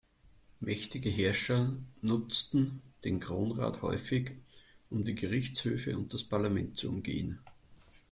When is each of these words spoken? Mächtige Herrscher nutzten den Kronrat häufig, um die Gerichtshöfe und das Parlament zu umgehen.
Mächtige 0.61 1.11
Herrscher 1.11 1.77
nutzten 2.01 2.81
den 3.03 3.19
Kronrat 3.19 3.83
häufig, 3.83 4.31
um 4.89 5.05
die 5.05 5.13
Gerichtshöfe 5.13 5.95
und 5.95 6.11
das 6.15 6.23
Parlament 6.23 6.79
zu 6.79 6.89
umgehen. 6.89 7.37